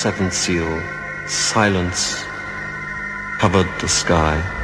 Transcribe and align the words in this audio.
seventh 0.00 0.32
seal, 0.32 0.80
silence 1.26 2.24
covered 3.38 3.68
the 3.80 3.86
sky. 3.86 4.59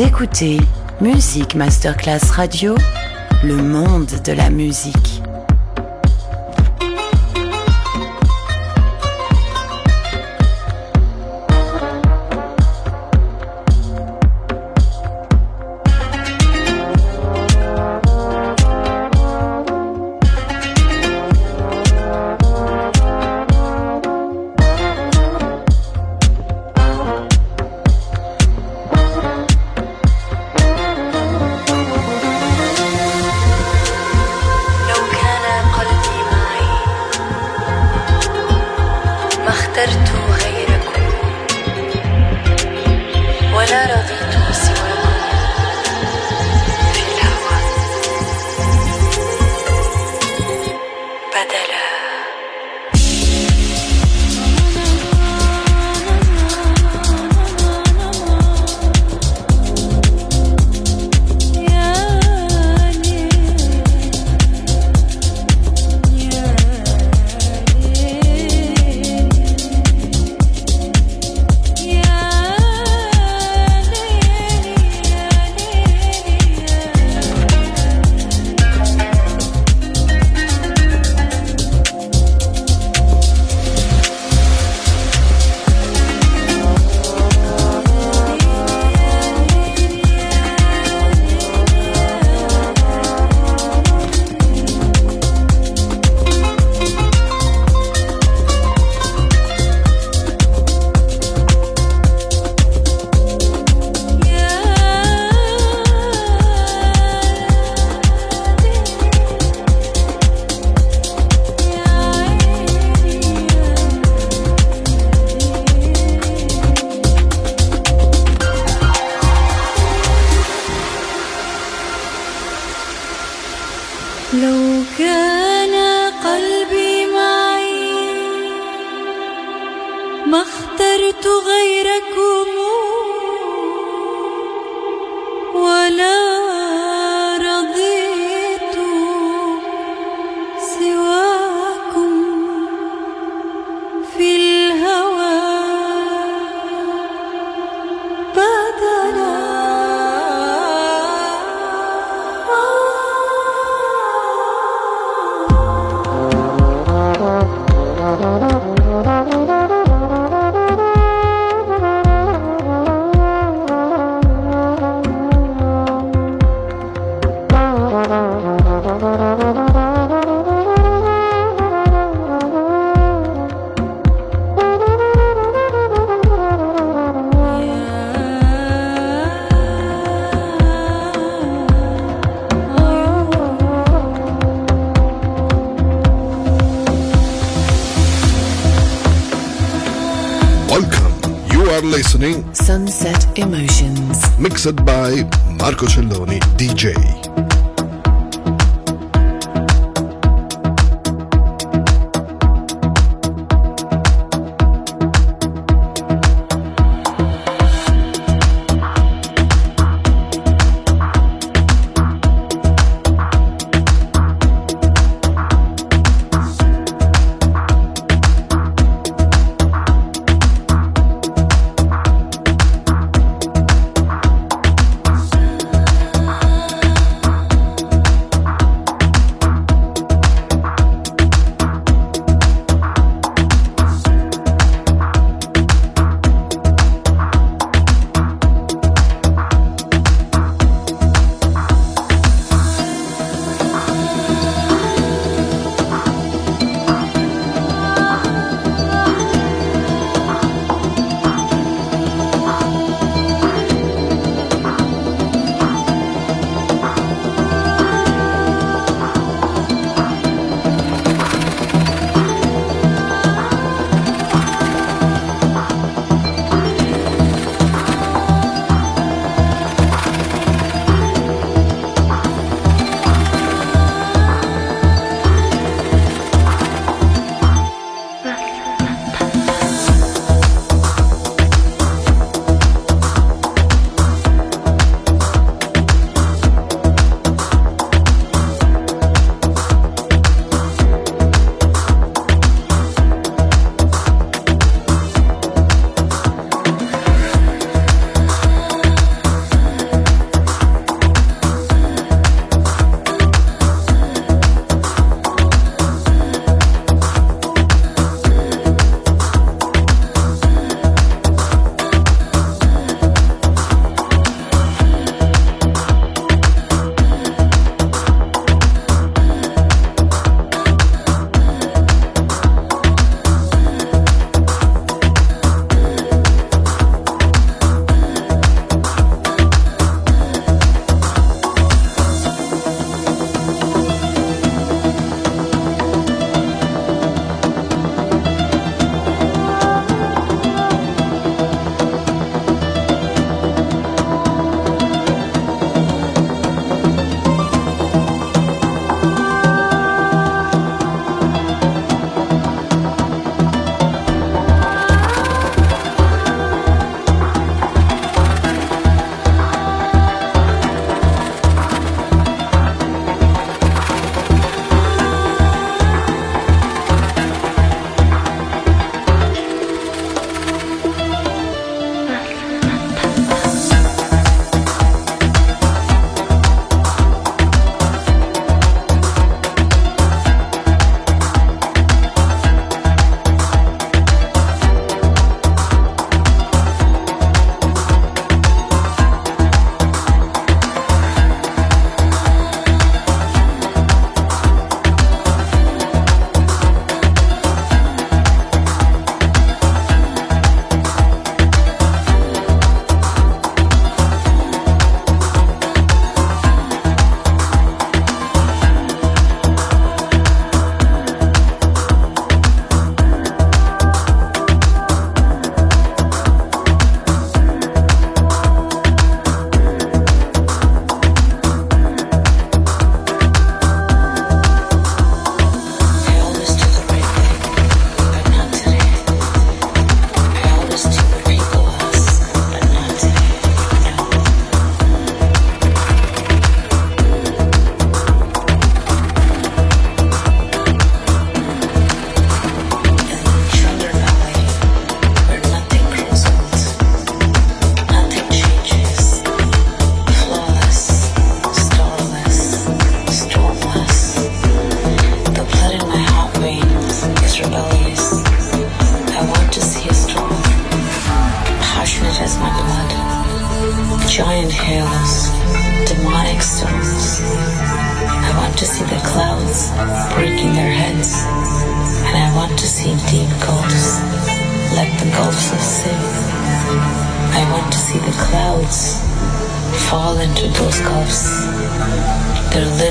Écoutez 0.00 0.58
Musique 1.00 1.54
Masterclass 1.54 2.30
Radio, 2.32 2.74
le 3.42 3.56
monde 3.56 4.10
de 4.24 4.32
la 4.32 4.50
musique. 4.50 5.15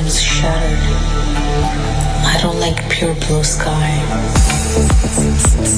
Limbs 0.05 0.21
shattered. 0.21 0.79
I 2.25 2.37
don't 2.41 2.59
like 2.59 2.77
pure 2.89 3.15
blue 3.15 3.43
sky. 3.43 3.89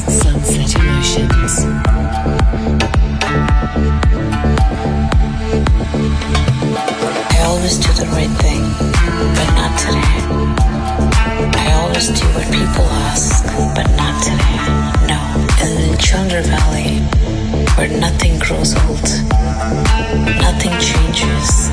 Sunset 0.10 0.76
emotions. 0.76 1.66
I 7.32 7.42
always 7.46 7.78
do 7.78 7.92
the 7.94 8.08
right 8.12 8.34
thing, 8.44 8.64
but 9.38 9.50
not 9.60 9.74
today. 9.80 10.18
I 11.56 11.72
always 11.82 12.08
do 12.08 12.26
what 12.36 12.46
people 12.52 12.86
ask, 13.08 13.46
but 13.76 13.88
not 13.96 14.16
today. 14.24 14.58
No. 15.08 15.20
In 15.64 15.92
the 15.92 15.98
Chandra 15.98 16.42
Valley, 16.44 17.00
where 17.78 17.90
nothing 18.00 18.40
grows 18.40 18.76
old, 18.76 19.08
nothing 20.44 20.74
changes, 20.80 21.70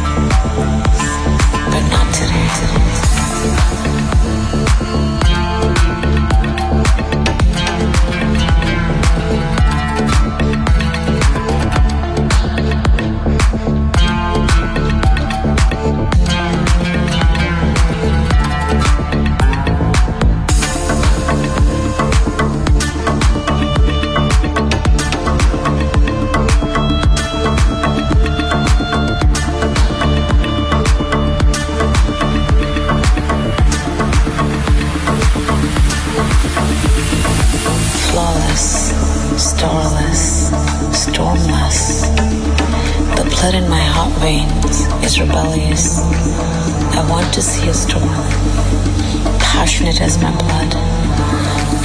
passionate 49.41 50.01
as 50.03 50.21
my 50.21 50.31
blood. 50.37 50.71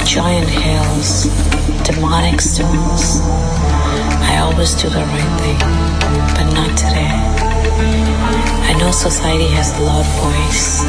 Giant 0.06 0.48
hills, 0.48 1.24
demonic 1.84 2.40
storms. 2.40 3.20
I 4.28 4.40
always 4.44 4.74
do 4.74 4.90
the 4.90 5.00
right 5.00 5.34
thing, 5.40 5.58
but 6.36 6.52
not 6.52 6.76
today. 6.76 7.16
I 8.68 8.76
know 8.78 8.90
society 8.90 9.48
has 9.56 9.72
a 9.78 9.82
loud 9.82 10.04
voice, 10.20 10.84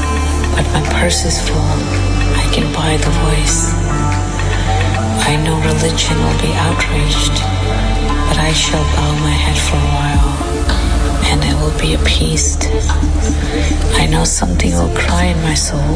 but 0.56 0.66
my 0.74 0.84
purse 1.00 1.24
is 1.24 1.40
full. 1.40 1.56
I 1.56 2.46
can 2.52 2.68
buy 2.74 2.98
the 2.98 3.12
voice. 3.26 3.72
I 5.24 5.38
know 5.44 5.56
religion 5.72 6.18
will 6.18 6.40
be 6.42 6.52
outraged, 6.68 7.38
but 8.28 8.38
I 8.38 8.52
shall 8.52 8.84
bow 8.96 9.12
my 9.24 9.32
head 9.32 9.58
for 9.58 9.78
a 9.78 9.90
while, 9.96 10.71
and 11.30 11.44
it 11.44 11.56
will 11.60 11.78
be 11.80 11.94
appeased. 11.94 12.66
I 14.02 14.08
know 14.08 14.24
something 14.24 14.72
will 14.74 14.94
cry 14.96 15.26
in 15.26 15.42
my 15.42 15.54
soul, 15.54 15.96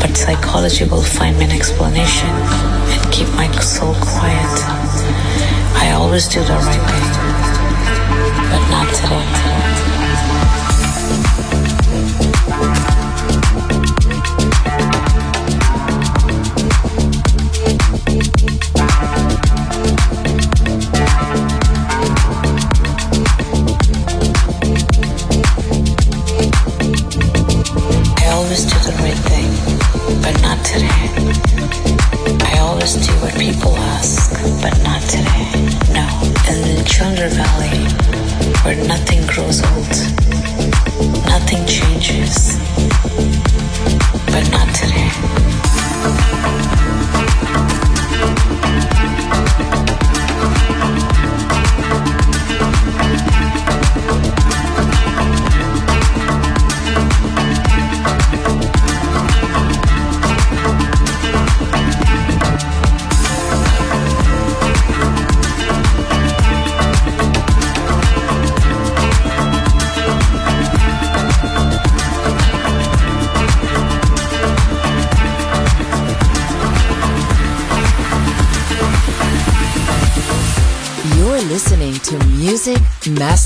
but 0.00 0.16
psychology 0.16 0.84
will 0.84 1.02
find 1.02 1.38
me 1.38 1.44
an 1.44 1.50
explanation 1.50 2.28
and 2.30 3.12
keep 3.12 3.28
my 3.34 3.50
soul 3.60 3.94
quiet. 3.94 4.54
I 5.82 5.92
always 5.92 6.28
do 6.28 6.40
the 6.40 6.58
right 6.68 6.84
thing, 6.90 7.08
but 8.50 8.62
not 8.70 8.94
today. 8.94 9.87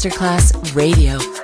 Masterclass 0.02 0.52
Radio. 0.74 1.41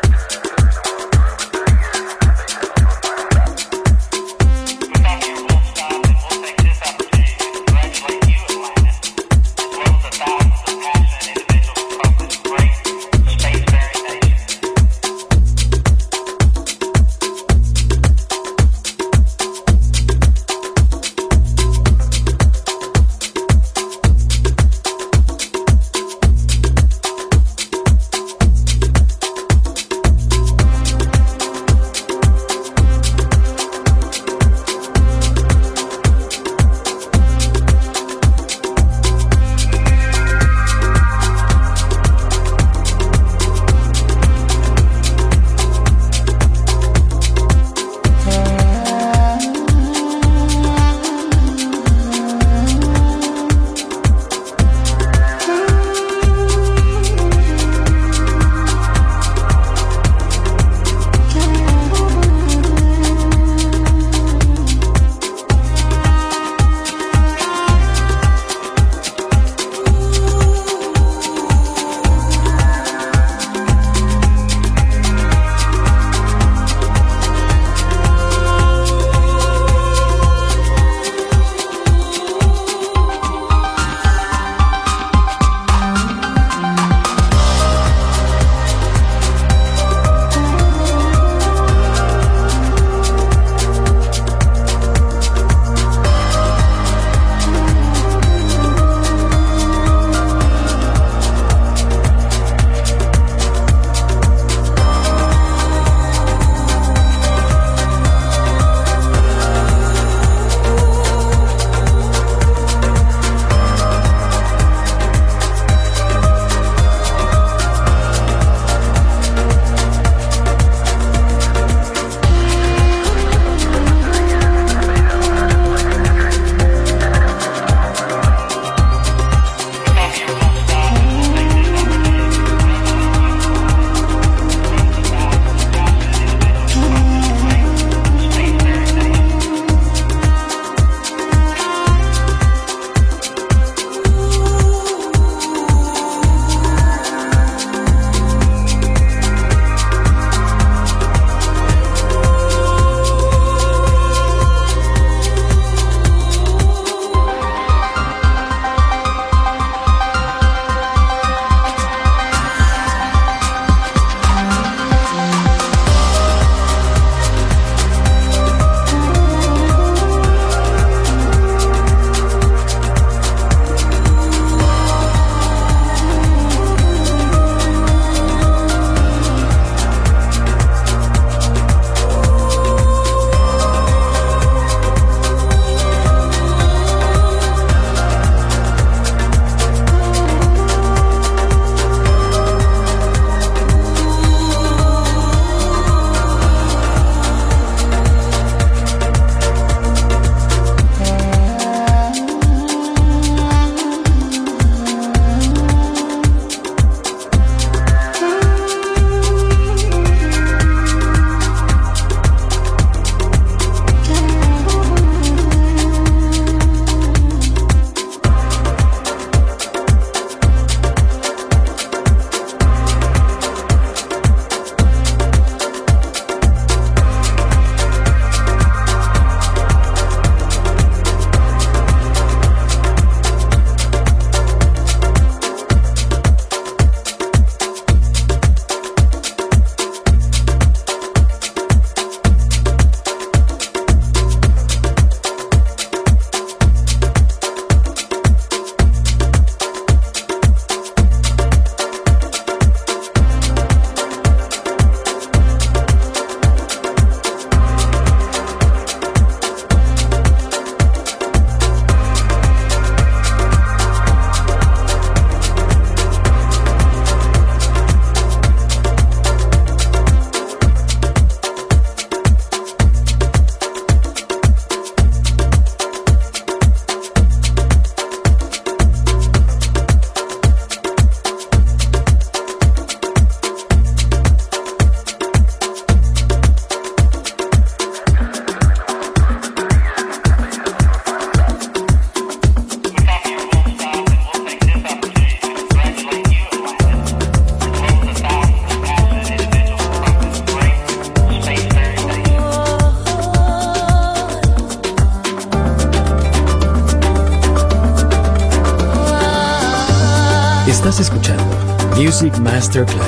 Masterclass 312.68 313.07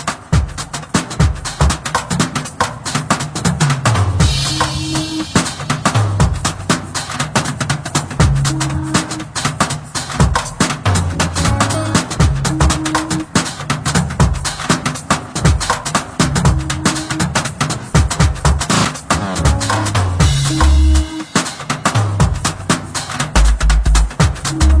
you. 24.51 24.80